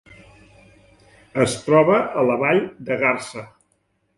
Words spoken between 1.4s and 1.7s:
Es